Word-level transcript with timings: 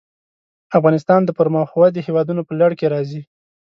افغانستان 0.77 1.21
د 1.23 1.29
مخ 1.29 1.35
پر 1.69 1.77
ودې 1.79 2.01
هېوادونو 2.07 2.41
په 2.47 2.53
لړ 2.61 2.71
کې 2.79 2.87
راځي. 2.93 3.21